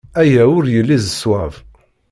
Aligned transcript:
Aya 0.21 0.43
ur 0.57 0.65
yelli 0.73 0.97
d 1.01 1.03
ṣṣwab. 1.13 1.53